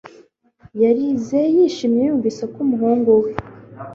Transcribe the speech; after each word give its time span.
Yarize 0.83 1.39
yishimye 1.55 2.01
yumvise 2.03 2.43
ko 2.51 2.57
umuhungu 2.65 3.11
we 3.23 3.31